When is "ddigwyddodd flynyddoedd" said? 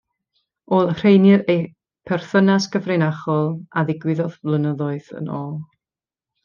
3.91-5.17